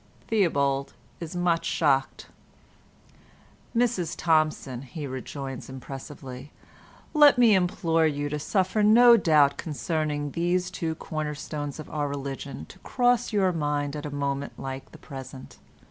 [0.29, 2.25] Theobald is much shocked.
[3.75, 6.51] "Mrs Thompson," he rejoins impressively,
[7.13, 12.65] "let me implore you to suffer no doubt concerning these two cornerstones of our religion
[12.69, 15.59] to cross your mind at a moment like the present.